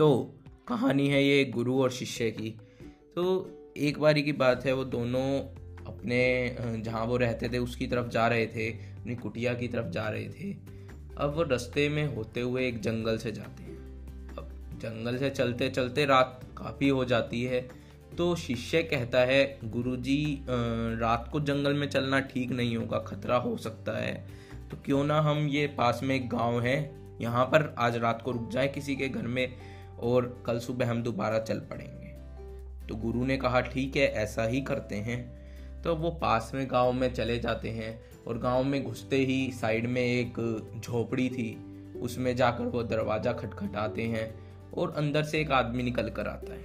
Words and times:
तो 0.00 0.08
कहानी 0.68 1.08
है 1.08 1.22
ये 1.24 1.44
गुरु 1.44 1.74
और 1.82 1.90
शिष्य 1.90 2.30
की। 2.30 2.50
तो 3.16 3.22
एक 3.76 3.98
बारी 4.00 4.22
की 4.22 4.32
बात 4.32 4.64
है, 4.66 4.72
वो 4.72 4.84
दोनों 4.84 5.40
अपने 5.86 6.56
जहाँ 6.78 7.04
वो 7.06 7.16
रहते 7.16 7.48
थे, 7.48 7.58
उसकी 7.58 7.86
तरफ़ 7.86 8.06
जा 8.08 8.26
रहे 8.28 8.46
थे, 8.46 8.68
अपनी 8.70 9.14
कुटिया 9.14 9.52
की 9.54 9.66
तरफ़ 9.68 9.88
जा 9.88 10.08
रहे 10.08 10.28
थे। 10.30 10.52
अब 11.16 11.34
वो 11.36 11.42
रास्ते 11.42 11.88
में 11.88 12.16
होते 12.16 12.40
हुए 12.40 12.66
एक 12.68 12.80
जंगल 12.80 13.18
से 13.18 13.32
जाते 13.32 13.62
हैं। 13.62 13.76
अब 14.38 14.78
जंगल 14.82 15.18
से 15.18 15.30
चलते 15.30 15.68
चलते 15.70 16.04
रात 16.06 16.40
काफ़ी 16.58 16.88
हो 16.88 17.04
जाती 17.04 17.42
है 17.44 17.60
तो 18.18 18.34
शिष्य 18.36 18.82
कहता 18.82 19.20
है, 19.20 19.58
गुरुजी 19.64 20.44
रात 20.48 21.28
को 21.32 21.40
जंगल 21.40 21.74
में 21.74 21.88
चलना 21.88 22.20
ठीक 22.20 22.50
नहीं 22.50 22.76
होगा, 22.76 22.98
खतरा 22.98 23.36
हो 23.36 23.56
सकता 23.56 23.98
है। 23.98 24.14
तो 24.70 24.76
क्यों 24.84 25.04
ना 25.04 25.20
हम 25.20 25.46
ये 25.48 25.66
पास 25.78 26.00
में 26.02 26.14
एक 26.16 26.28
गाँव 26.28 26.60
है, 26.60 26.78
यहाँ 27.20 27.44
पर 27.44 27.74
आज 27.78 27.96
रात 27.96 28.22
को 28.22 28.32
रुक 28.32 28.48
जाए 28.50 28.68
किसी 28.68 28.96
के 28.96 29.08
घर 29.08 29.26
में 29.26 29.54
और 30.00 30.42
कल 30.46 30.58
सुबह 30.58 30.90
हम 30.90 31.02
दोबारा 31.02 31.38
चल 31.38 31.58
पड़ेंगे। 31.60 32.10
तो 32.86 32.96
गुरु 32.96 33.24
ने 33.24 33.36
कहा, 33.36 33.60
ठीक 33.60 33.96
है, 33.96 34.02
ऐसा 34.02 34.44
ही 34.44 34.60
करते 34.60 34.94
हैं। 34.94 35.40
तो 35.82 35.96
वो 35.96 36.10
पास 36.10 36.52
में 36.54 36.70
गाँव 36.70 36.92
में 36.92 37.14
चले 37.14 37.38
जाते 37.38 37.68
हैं 37.68 38.00
और 38.26 38.38
गाँव 38.38 38.64
में 38.64 38.84
घुसते 38.84 39.16
ही 39.16 39.52
साइड 39.52 39.86
में 39.86 40.02
एक 40.02 40.62
झोपड़ी 40.84 41.28
थी, 41.28 41.66
उसमें 42.00 42.36
जाकर 42.36 42.64
वो 42.64 42.82
दरवाज़ा 42.82 43.32
खटखटाते 43.32 44.02
हैं 44.02 44.34
और 44.72 44.90
अंदर 44.90 45.22
से 45.22 45.40
एक 45.40 45.50
आदमी 45.50 45.82
निकल 45.82 46.08
कर 46.08 46.26
आता 46.26 46.52
है। 46.52 46.64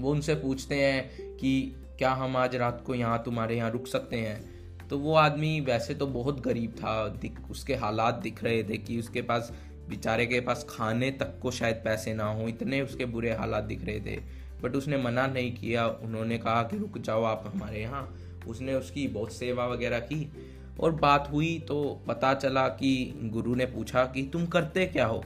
वो 0.00 0.10
उनसे 0.10 0.34
पूछते 0.34 0.74
हैं 0.74 1.36
कि, 1.36 1.76
क्या 1.98 2.12
हम 2.12 2.36
आज 2.36 2.56
रात 2.56 2.84
को 2.86 2.94
यहाँ 2.94 3.22
तुम्हारे 3.22 3.56
यहाँ 3.56 3.70
रुक 3.70 3.86
सकते 3.86 4.16
हैं? 4.16 4.52
तो 4.88 4.98
वो 4.98 5.14
आदमी 5.14 5.60
वैसे 5.60 5.94
तो 5.94 6.06
बहुत 6.06 6.40
गरीब 6.40 6.70
था 6.70 7.20
उसके 7.50 7.74
हालात 7.74 8.14
दिख 8.14 8.44
रहे 8.44 8.64
थे 8.64 8.76
कि 8.76 8.98
उसके 8.98 9.22
पास 9.22 9.52
बेचारे 9.92 10.26
के 10.26 10.40
पास 10.40 10.66
खाने 10.68 11.10
तक 11.10 11.38
को 11.42 11.50
शायद 11.50 11.76
पैसे 11.84 12.14
ना 12.14 12.24
हो, 12.24 12.48
इतने 12.48 12.80
उसके 12.80 13.04
बुरे 13.04 13.32
हालात 13.32 13.64
दिख 13.64 13.84
रहे 13.84 14.00
थे। 14.00 14.16
बट 14.62 14.76
उसने 14.76 14.96
मना 14.96 15.26
नहीं 15.26 15.56
किया। 15.56 15.86
उन्होंने 15.86 16.38
कहा 16.38 16.62
कि 16.62 16.78
रुक 16.78 16.98
जाओ 16.98 17.22
आप 17.22 17.52
हमारे 17.54 17.80
यहाँ। 17.80 18.02
उसने 18.48 18.74
उसकी 18.74 19.08
बहुत 19.08 19.32
सेवा 19.32 19.66
वगैरह 19.66 19.98
की 19.98 20.32
और 20.80 20.92
बात 20.92 21.28
हुई 21.32 21.58
तो 21.68 22.00
पता 22.08 22.34
चला 22.34 22.68
कि 22.68 23.20
गुरु 23.22 23.54
ने 23.54 23.66
पूछा 23.66 24.04
कि 24.04 24.22
तुम 24.32 24.46
करते 24.46 24.86
क्या 24.86 25.06
हो? 25.06 25.24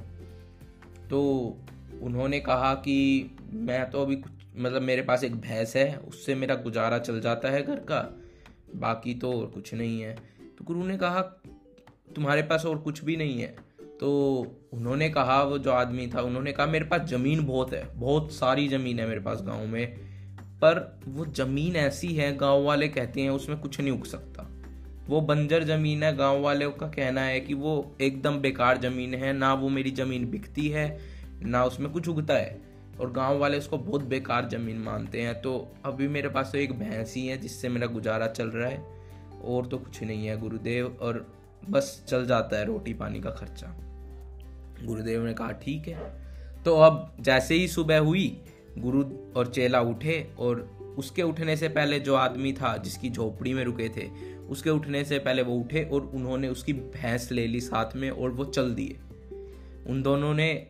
तो 1.11 1.21
उन्होंने 2.03 2.41
कहा 2.41 2.75
कि 2.75 2.99
मैं 3.53 3.91
तो 3.91 4.03
अभी 4.03 4.17
कुछ 4.17 4.33
मतलब 4.57 4.83
मेरे 4.83 5.03
पास 5.03 5.25
एक 5.25 5.35
भैंस 5.35 5.77
है, 5.77 5.97
उससे 5.97 6.35
मेरा 6.35 6.55
गुजारा 6.55 6.99
चल 6.99 7.21
जाता 7.21 7.51
है 7.51 7.63
घर 7.63 7.77
का। 7.77 8.01
बाकी 8.75 9.15
तो 9.15 9.33
और 9.41 9.47
कुछ 9.47 9.75
नहीं 9.75 10.01
है। 10.01 10.15
तो 10.59 10.65
गुरु 10.65 10.87
ने 10.87 10.97
कहा, 10.97 11.21
तुम्हारे 12.15 12.43
पास 12.43 12.67
और 12.67 12.79
कुछ 12.79 13.05
भी 13.05 13.17
नहीं 13.17 13.41
है। 13.41 13.66
तो 14.01 14.11
उन्होंने 14.73 15.09
कहा, 15.11 15.43
वो 15.43 15.59
जो 15.59 15.73
आदमी 15.73 16.07
था, 16.07 16.21
उन्होंने 16.21 16.53
कहा, 16.53 16.67
मेरे 16.67 16.85
पास 16.85 17.01
ज़मीन 17.01 17.47
बहुत 17.47 17.73
है, 17.73 17.89
बहुत 17.95 18.33
सारी 18.33 18.69
ज़मीन 18.69 19.01
है 19.01 19.07
मेरे 19.07 19.21
पास 19.21 19.43
गाँव 19.43 19.67
में, 19.67 19.97
पर 20.63 21.01
वो 21.09 21.27
ज़मीन 21.27 21.77
ऐसी 21.77 22.09
है, 22.09 22.37
गाँव 22.37 22.63
वाले 22.63 22.89
कहते 22.89 23.21
हैं, 23.21 23.31
उसमें 23.31 23.59
कुछ 23.59 23.81
नहीं 23.81 23.91
उग 23.91 24.05
सकता। 24.05 24.51
वो 25.09 25.21
बंजर 25.21 25.65
ज़मीन 25.65 26.03
है, 26.03 26.17
गाँव 26.17 26.41
वाले 26.41 26.69
का 26.69 26.87
कहना 26.87 27.21
है 27.21 27.41
कि 27.41 27.55
वो 27.55 27.97
एकदम 28.01 28.39
बेकार 28.39 28.79
ज़मीन 28.79 29.15
है, 29.15 29.33
ना 29.33 29.55
वो 29.55 29.69
मेरी 29.69 29.91
ज़मीन 29.91 30.31
बिकती 30.31 30.69
है, 30.69 31.01
ना 31.43 31.65
उसमें 31.65 31.91
कुछ 31.93 32.09
उगता 32.09 32.35
है, 32.35 32.61
और 33.01 33.13
गाँव 33.13 33.39
वाले 33.39 33.59
उसको 33.59 33.79
बहुत 33.79 34.03
बेकार 34.03 34.49
ज़मीन 34.49 34.79
मानते 34.79 35.23
हैं। 35.23 35.43
तो 35.43 35.75
अभी 35.85 36.09
मेरे 36.09 36.29
पास 36.29 36.53
तो 36.53 36.59
एक 36.59 36.73
भैंस 36.73 37.15
ही 37.17 37.27
है, 37.27 37.39
जिससे 37.39 37.69
मेरा 37.69 37.87
गुजारा 37.87 38.27
चल 38.27 38.49
रहा 38.49 38.69
है, 38.69 38.85
और 39.45 39.67
तो 39.67 39.79
कुछ 39.79 40.03
नहीं 40.03 40.27
है, 40.27 40.41
गुरुदेव, 40.41 40.99
और 41.01 41.33
बस 41.71 42.05
चल 42.09 42.27
जाता 42.27 42.59
है 42.59 42.65
रोटी 42.65 42.95
पानी 42.95 43.21
का 43.21 43.31
खर्चा। 43.31 43.77
गुरुदेव 44.85 45.25
ने 45.25 45.35
कहा, 45.35 45.51
ठीक 45.51 45.89
है। 45.89 46.27
तो 46.65 46.77
अब 46.77 47.17
जैसे 47.21 47.55
ही 47.55 47.69
सुबह 47.69 47.99
हुई, 47.99 48.45
गुरु 48.79 49.05
और 49.37 49.47
चेला 49.47 49.81
उठे 49.81 50.31
और 50.39 50.77
उसके 50.99 51.23
उठने 51.23 51.57
से 51.57 51.69
पहले 51.69 52.01
जो 52.01 52.15
आदमी 52.15 52.53
था, 52.53 52.77
जिसकी 52.77 53.11
झोपड़ी 53.11 53.55
में 53.55 53.65
रुके 53.65 53.89
थे, 53.89 54.37
उसके 54.37 54.71
उठने 54.71 55.05
से 55.05 55.19
पहले 55.19 55.43
वो 55.43 55.55
उठे 55.55 55.85
और 55.85 56.01
उन्होंने 56.01 56.49
उसकी 56.49 56.73
भैंस 56.73 57.33
ले 57.33 57.47
ली 57.47 57.61
साथ 57.61 57.97
में 57.97 58.11
और 58.11 58.31
वो 58.31 58.45
चल 58.45 58.75
दिए। 58.75 58.99
उन 59.87 60.03
दोनों 60.03 60.35
ने 60.35 60.67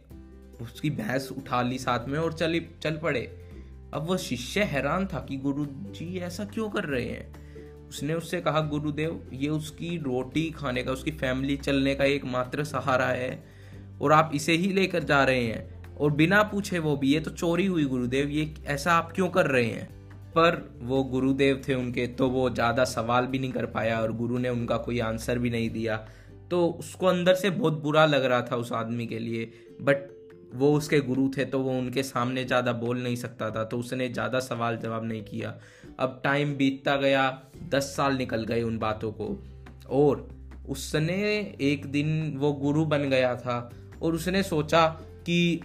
उसकी 0.61 0.91
भैंस 0.91 1.33
उठा 1.33 1.63
ली 1.63 1.79
साथ 1.79 2.09
में 2.09 2.19
और 2.19 2.33
चली, 2.33 2.67
चल 2.83 2.97
पड़े। 2.97 3.51
अब 3.95 4.07
वो 4.07 4.17
शिष्य 4.17 4.63
हैरान 4.63 5.07
था 5.07 5.27
कि 5.29 5.37
गुरु 5.37 5.67
जी 5.71 6.19
ऐसा 6.19 6.45
क्यों 6.45 6.71
कर 6.71 6.85
रहे 6.85 7.05
हैं? 7.05 7.46
उसने 7.89 8.15
उससे 8.15 8.41
कहा, 8.41 8.61
गुरुदेव, 8.61 9.31
ये 9.33 9.49
उसकी 9.49 9.97
रोटी 9.99 10.51
खाने 10.51 10.83
का, 10.83 10.93
उसकी 10.93 11.11
फैमिली 11.11 11.57
चलने 11.57 11.95
का 11.95 12.05
एकमात्र 12.05 12.65
सहारा 12.65 13.07
है 13.07 13.45
और 14.03 14.13
आप 14.13 14.31
इसे 14.35 14.53
ही 14.53 14.73
लेकर 14.73 15.03
जा 15.03 15.23
रहे 15.25 15.45
हैं 15.45 15.97
और 15.97 16.11
बिना 16.11 16.43
पूछे 16.43 16.79
वो 16.79 16.97
भी, 16.97 17.13
ये 17.15 17.21
तो 17.21 17.31
चोरी 17.31 17.67
हुई 17.67 17.85
गुरुदेव, 17.85 18.29
ये 18.29 18.55
ऐसा 18.67 18.93
आप 18.93 19.13
क्यों 19.13 19.29
कर 19.29 19.47
रहे 19.47 19.65
हैं? 19.65 19.89
पर 20.31 20.79
वो 20.83 21.03
गुरुदेव 21.05 21.63
थे 21.69 21.75
उनके 21.75 22.07
तो 22.07 22.29
वो 22.29 22.49
ज़्यादा 22.51 22.85
सवाल 22.85 23.27
भी 23.27 23.39
नहीं 23.39 23.53
कर 23.53 23.67
पाया 23.67 24.01
और 24.01 24.13
गुरु 24.13 24.39
ने 24.39 24.49
उनका 24.49 24.77
कोई 24.77 24.99
आंसर 25.01 25.39
भी 25.39 25.51
नहीं 25.51 25.71
दिया। 25.71 25.97
तो 26.51 26.67
उसको 26.81 27.07
अंदर 27.07 27.35
से 27.35 27.51
बहुत 27.51 27.83
बुरा 27.83 28.05
लग 28.07 28.25
रहा 28.25 28.43
था 28.43 28.57
उस 28.57 28.73
आदमी 28.73 29.07
के 29.07 29.19
लिए 29.19 29.45
बट 29.83 30.16
वो 30.57 30.73
उसके 30.75 31.01
गुरु 31.03 31.29
थे 31.37 31.45
तो 31.45 31.59
वो 31.61 31.79
उनके 31.79 32.03
सामने 32.03 32.45
ज़्यादा 32.45 32.73
बोल 32.75 33.03
नहीं 33.03 33.17
सकता 33.17 33.51
था 33.51 33.65
तो 33.65 33.79
उसने 33.79 34.09
ज़्यादा 34.09 34.41
सवाल 34.41 34.77
जवाब 34.77 35.05
नहीं 35.05 35.23
किया। 35.25 35.55
अब 36.01 36.21
टाइम 36.25 36.55
बीतता 36.57 36.97
गया, 36.97 37.29
दस 37.69 37.95
साल 37.97 38.17
निकल 38.17 38.45
गए 38.45 38.63
उन 38.63 38.79
बातों 38.79 39.13
को। 39.13 39.37
और 39.91 40.29
उसने 40.69 41.15
एक 41.63 41.87
दिन 41.87 42.37
वो 42.39 42.53
गुरु 42.55 42.85
बन 42.87 43.09
गया 43.11 43.35
था 43.37 43.59
और 44.03 44.15
उसने 44.15 44.43
सोचा 44.43 44.87
कि 45.27 45.61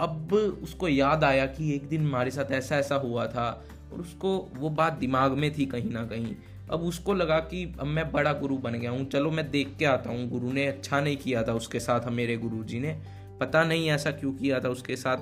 अब 0.00 0.32
उसको 0.62 0.88
याद 0.88 1.24
आया 1.24 1.46
कि 1.48 1.74
एक 1.74 1.88
दिन 1.88 2.06
हमारे 2.06 2.30
साथ 2.30 2.52
ऐसा 2.52 2.76
ऐसा 2.76 2.94
हुआ 2.96 3.26
था 3.26 3.48
और 3.92 4.00
उसको 4.00 4.36
वो 4.54 4.70
बात 4.72 4.92
दिमाग 4.98 5.32
में 5.34 5.52
थी 5.54 5.66
कहीं 5.66 5.90
ना 5.90 6.04
कहीं। 6.06 6.34
अब 6.70 6.82
उसको 6.82 7.14
लगा 7.14 7.38
कि 7.42 7.64
अब 7.80 7.86
मैं 7.86 8.10
बड़ा 8.12 8.32
गुरु 8.32 8.56
बन 8.58 8.72
गया 8.72 8.90
हूँ, 8.90 9.04
चलो 9.06 9.30
मैं 9.30 9.50
देख 9.50 9.74
के 9.78 9.84
आता 9.86 10.10
हूँ। 10.10 10.28
गुरु 10.30 10.52
ने 10.52 10.66
अच्छा 10.66 11.00
नहीं 11.00 11.16
किया 11.16 11.42
था 11.42 11.52
उसके 11.54 11.80
साथ, 11.80 12.08
मेरे 12.10 12.36
गुरु 12.36 12.62
जी 12.64 12.80
ने। 12.80 12.96
पता 13.40 13.64
नहीं 13.64 13.90
ऐसा 13.90 14.10
क्यों 14.10 14.32
किया 14.32 14.60
था 14.60 14.68
उसके 14.68 14.96
साथ। 14.96 15.16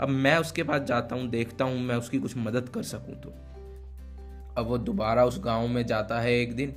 अब 0.00 0.08
मैं 0.08 0.36
उसके 0.38 0.62
पास 0.62 0.82
जाता 0.82 1.16
हूँ, 1.16 1.28
देखता 1.28 1.64
हूँ, 1.64 1.80
मैं 1.80 1.96
उसकी 1.96 2.18
कुछ 2.18 2.36
मदद 2.36 2.68
कर 2.68 2.82
सकूँ 2.82 3.14
तो। 3.14 3.32
अब 4.58 4.66
वो 4.66 4.78
दोबारा 4.78 5.24
उस 5.24 5.40
गाँव 5.44 5.68
में 5.68 5.86
जाता 5.86 6.20
है 6.20 6.32
एक 6.34 6.56
दिन 6.56 6.74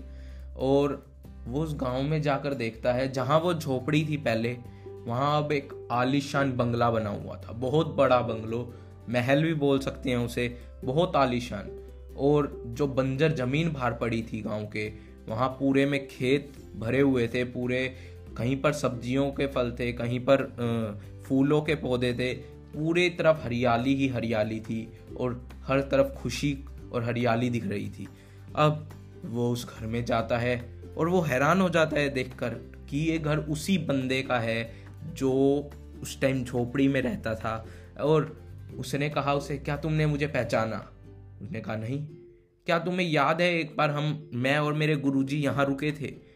और 0.57 1.05
वो 1.47 1.61
उस 1.61 1.75
गाँव 1.75 2.01
में 2.01 2.21
जाकर 2.21 2.53
देखता 2.53 2.93
है, 2.93 3.11
जहाँ 3.11 3.39
वो 3.39 3.53
झोपड़ी 3.53 4.05
थी 4.09 4.17
पहले, 4.17 4.57
वहाँ 5.07 5.43
अब 5.43 5.51
एक 5.51 5.87
आलिशान 5.91 6.57
बंगला 6.57 6.91
बना 6.91 7.09
हुआ 7.09 7.35
था। 7.35 7.51
बहुत 7.51 7.95
बड़ा 7.95 8.19
बंगलो, 8.21 8.73
महल 9.09 9.43
भी 9.43 9.53
बोल 9.53 9.79
सकते 9.79 10.09
हैं 10.09 10.17
उसे, 10.17 10.57
बहुत 10.85 11.15
आलिशान। 11.15 11.79
और 12.17 12.63
जो 12.67 12.87
बंजर 12.87 13.31
ज़मीन 13.31 13.71
बाहर 13.73 13.93
पड़ी 13.93 14.21
थी 14.23 14.41
गाँव 14.41 14.65
के, 14.65 14.87
वहाँ 15.27 15.49
पूरे 15.49 15.85
में 15.85 16.07
खेत 16.07 16.53
भरे 16.75 17.01
हुए 17.01 17.27
थे, 17.27 17.43
पूरे 17.43 17.95
कहीं 18.37 18.61
पर 18.61 18.73
सब्जियों 18.73 19.29
के 19.31 19.47
फल 19.47 19.71
थे, 19.71 19.91
कहीं 19.93 20.19
पर 20.19 20.43
फूलों 21.27 21.61
के 21.61 21.75
पौधे 21.75 22.13
थे, 22.13 22.33
पूरे 22.73 23.09
तरफ़ 23.09 23.43
हरियाली 23.43 23.95
ही 23.95 24.07
हरियाली 24.07 24.59
थी 24.59 24.87
और 25.19 25.49
हर 25.63 25.81
तरफ़ 25.81 26.13
खुशी 26.13 26.57
और 26.93 27.03
हरियाली 27.03 27.49
दिख 27.49 27.67
रही 27.67 27.89
थी। 27.89 28.07
अब 28.55 28.89
वो 29.25 29.51
उस 29.51 29.67
घर 29.69 29.87
में 29.87 30.05
जाता 30.05 30.37
है 30.37 30.83
और 30.97 31.09
वो 31.09 31.21
हैरान 31.21 31.61
हो 31.61 31.69
जाता 31.69 31.99
है 31.99 32.09
देखकर 32.09 32.49
कि 32.89 32.97
ये 32.97 33.17
घर 33.17 33.37
उसी 33.37 33.77
बंदे 33.77 34.21
का 34.21 34.39
है 34.39 34.73
जो 35.13 35.31
उस 36.01 36.21
टाइम 36.21 36.43
झोपड़ी 36.43 36.87
में 36.87 37.01
रहता 37.01 37.35
था 37.35 37.65
और 38.01 38.37
उसने 38.77 39.09
कहा 39.09 39.33
उसे, 39.33 39.57
क्या 39.57 39.77
तुमने 39.77 40.05
मुझे 40.05 40.27
पहचाना? 40.27 40.77
उसने 41.41 41.61
कहा, 41.61 41.75
नहीं। 41.75 42.05
क्या 42.65 42.79
तुम्हें 42.79 43.07
याद 43.07 43.41
है 43.41 43.59
एक 43.59 43.75
बार 43.77 43.89
हम, 43.89 44.29
मैं 44.33 44.57
और 44.57 44.73
मेरे 44.73 44.95
गुरुजी 44.95 45.37
यहाँ 45.37 45.65
रुके 45.65 45.91
थे? 45.91 46.32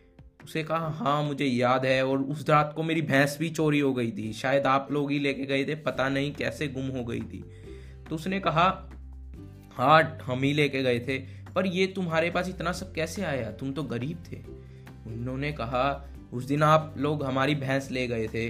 उसे 0.47 0.61
कहा 0.63 0.87
हाँ 0.89 1.23
मुझे 1.23 1.45
याद 1.45 1.85
है 1.85 2.05
और 2.05 2.21
उस 2.21 2.47
रात 2.49 2.71
को 2.75 2.83
मेरी 2.83 3.01
भैंस 3.01 3.35
भी 3.39 3.49
चोरी 3.49 3.79
हो 3.79 3.93
गई 3.93 4.11
थी। 4.11 4.31
शायद 4.33 4.65
आप 4.65 4.91
लोग 4.91 5.11
ही 5.11 5.17
लेके 5.19 5.45
गए 5.45 5.65
थे, 5.65 5.75
पता 5.75 6.07
नहीं 6.09 6.31
कैसे 6.33 6.67
गुम 6.67 6.87
हो 6.87 7.03
गई 7.03 7.19
थी। 7.21 7.43
तो 8.09 8.15
उसने 8.15 8.39
कहा 8.39 8.67
हाँ 9.71 10.17
हम 10.23 10.43
ही 10.43 10.53
लेके 10.53 10.83
गए 10.83 10.99
थे, 10.99 11.17
पर 11.55 11.67
ये 11.67 11.87
तुम्हारे 11.87 12.29
पास 12.29 12.49
इतना 12.49 12.71
सब 12.71 12.93
कैसे 12.93 13.23
आया? 13.23 13.51
तुम 13.51 13.73
तो 13.73 13.83
गरीब 13.83 14.23
थे। 14.31 14.37
उन्होंने 15.07 15.51
कहा, 15.51 16.13
उस 16.33 16.43
दिन 16.43 16.63
आप 16.63 16.95
लोग 16.97 17.23
हमारी 17.23 17.55
भैंस 17.55 17.91
ले 17.91 18.07
गए 18.07 18.27
थे 18.27 18.49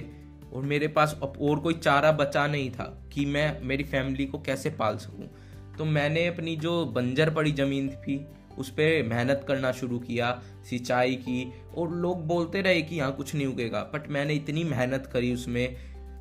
और 0.52 0.62
मेरे 0.62 0.88
पास 0.88 1.18
अब 1.22 1.32
और 1.40 1.60
कोई 1.60 1.74
चारा 1.74 2.12
बचा 2.12 2.46
नहीं 2.46 2.70
था 2.70 3.08
कि 3.12 3.26
मैं 3.26 3.62
मेरी 3.62 3.84
फैमिली 3.84 4.26
को 4.26 4.38
कैसे 4.38 4.70
पाल 4.70 4.96
सकूँ। 4.96 5.30
तो 5.78 5.84
मैंने 5.84 6.26
अपनी 6.26 6.56
जो 6.56 6.84
बंजर 6.86 7.30
पड़ी 7.30 7.52
ज़मीन 7.52 7.88
थी 7.88 8.26
उस 8.58 8.70
पर 8.70 9.02
मेहनत 9.02 9.44
करना 9.48 9.72
शुरू 9.72 9.98
किया, 9.98 10.30
सिंचाई 10.70 11.14
की, 11.14 11.52
और 11.76 11.90
लोग 11.90 12.26
बोलते 12.26 12.60
रहे 12.60 12.82
कि 12.82 12.96
यहाँ 12.96 13.12
कुछ 13.12 13.34
नहीं 13.34 13.46
उगेगा। 13.46 13.80
बट 13.94 14.08
मैंने 14.08 14.34
इतनी 14.34 14.64
मेहनत 14.64 15.10
करी 15.12 15.32
उसमें 15.34 15.76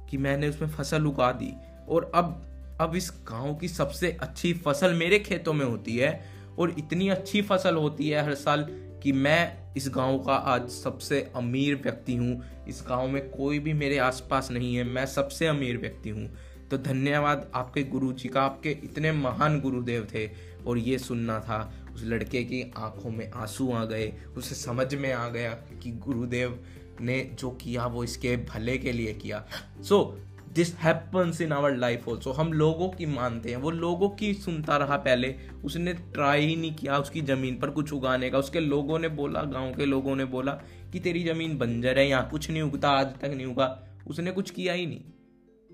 कि 0.09 0.17
मैंने 0.17 0.49
उसमें 0.49 0.69
फ़सल 0.69 1.05
उगा 1.05 1.31
दी। 1.31 1.53
और 1.89 2.11
अब 2.15 2.43
अब 2.81 2.95
इस 2.95 3.11
गाँव 3.23 3.55
की 3.55 3.67
सबसे 3.67 4.17
अच्छी 4.21 4.53
फ़सल 4.53 4.93
मेरे 4.93 5.19
खेतों 5.19 5.53
में 5.53 5.65
होती 5.65 5.97
है, 5.97 6.25
और 6.59 6.75
इतनी 6.79 7.09
अच्छी 7.09 7.41
फ़सल 7.41 7.75
होती 7.75 8.09
है 8.09 8.23
हर 8.25 8.35
साल 8.35 8.65
कि 9.03 9.11
मैं 9.11 9.73
इस 9.77 9.89
गाँव 9.89 10.17
का 10.19 10.33
आज 10.33 10.69
सबसे 10.69 11.31
अमीर 11.35 11.75
व्यक्ति 11.75 12.15
हूँ। 12.15 12.43
इस 12.67 12.83
गाँव 12.89 13.07
में 13.07 13.29
कोई 13.29 13.59
भी 13.59 13.73
मेरे 13.73 13.97
आसपास 13.97 14.51
नहीं 14.51 14.75
है, 14.75 14.83
मैं 14.83 15.05
सबसे 15.05 15.47
अमीर 15.47 15.77
व्यक्ति 15.77 16.09
हूँ। 16.09 16.29
तो 16.71 16.77
धन्यवाद 16.77 17.51
आपके 17.55 17.83
गुरु 17.83 18.11
जी 18.13 18.29
का, 18.29 18.41
आपके 18.41 18.71
इतने 18.83 19.11
महान 19.11 19.59
गुरुदेव 19.61 20.07
थे, 20.13 20.29
और 20.67 20.77
ये 20.77 20.97
सुनना 20.97 21.39
था। 21.39 21.59
उस 21.97 22.03
लड़के 22.03 22.43
की 22.43 22.73
आँखों 22.77 23.11
में 23.11 23.31
आँसू 23.31 23.71
आ 23.71 23.85
गए, 23.85 24.13
उसे 24.37 24.55
समझ 24.55 24.95
में 24.95 25.13
आ 25.13 25.29
गया 25.29 25.49
कि 25.49 25.91
गुरुदेव 25.91 26.63
ने 27.01 27.31
जो 27.39 27.49
किया 27.49 27.85
वो 27.85 28.03
इसके 28.03 28.37
भले 28.37 28.77
के 28.77 28.91
लिए 28.91 29.13
किया। 29.13 29.45
So 29.81 30.19
this 30.53 30.75
happens 30.75 31.41
in 31.41 31.51
our 31.51 31.75
life 31.75 32.07
also 32.09 32.31
हम 32.31 32.53
लोगों 32.53 32.89
की 32.89 33.05
मानते 33.05 33.49
हैं, 33.49 33.57
वो 33.57 33.71
लोगों 33.71 34.09
की 34.09 34.33
सुनता 34.33 34.77
रहा 34.77 34.97
पहले। 34.97 35.35
उसने 35.65 35.93
ट्राई 35.93 36.45
ही 36.45 36.55
नहीं 36.55 36.75
किया 36.75 36.97
उसकी 36.97 37.21
ज़मीन 37.21 37.59
पर 37.59 37.69
कुछ 37.69 37.93
उगाने 37.93 38.29
का। 38.29 38.37
उसके 38.37 38.59
लोगों 38.59 38.99
ने 38.99 39.07
बोला, 39.07 39.41
गाँव 39.41 39.73
के 39.73 39.85
लोगों 39.85 40.15
ने 40.15 40.25
बोला 40.25 40.51
कि 40.91 40.99
तेरी 40.99 41.23
ज़मीन 41.23 41.57
बंजर 41.57 41.99
है, 41.99 42.09
यहाँ 42.09 42.29
कुछ 42.29 42.51
नहीं 42.51 42.61
उगता, 42.61 42.89
आज 42.89 43.07
तक 43.07 43.25
नहीं 43.25 43.45
उगा। 43.45 43.87
उसने 44.07 44.31
कुछ 44.31 44.51
किया 44.51 44.73
ही 44.73 44.85
नहीं। 44.85 45.01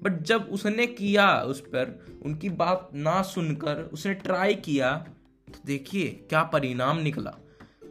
बट 0.03 0.21
जब 0.23 0.49
उसने 0.51 0.87
किया 0.87 1.41
उस 1.41 1.61
पर, 1.61 2.05
उनकी 2.25 2.49
बात 2.49 2.89
ना 2.93 3.21
सुनकर 3.21 3.89
उसने 3.93 4.13
ट्राई 4.13 4.53
किया 4.53 5.05
तो 5.53 5.59
देखिए 5.65 6.07
क्या 6.29 6.43
परिणाम 6.43 6.99
निकला। 6.99 7.33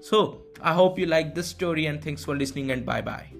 So 0.03 0.21
I 0.63 0.75
hope 0.75 0.99
you 0.99 1.07
like 1.07 1.35
this 1.35 1.51
story 1.51 1.85
and 1.85 2.05
thanks 2.07 2.25
for 2.25 2.37
listening 2.37 2.71
and 2.71 2.85
bye 2.87 3.03
bye 3.03 3.31